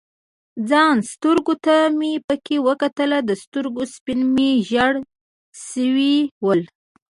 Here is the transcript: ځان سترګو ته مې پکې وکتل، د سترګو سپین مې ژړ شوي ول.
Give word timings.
ځان 0.69 0.97
سترګو 1.11 1.53
ته 1.65 1.75
مې 1.97 2.11
پکې 2.27 2.57
وکتل، 2.67 3.11
د 3.29 3.31
سترګو 3.43 3.83
سپین 3.95 4.19
مې 4.35 4.49
ژړ 4.69 4.93
شوي 5.69 6.15
ول. 6.45 6.61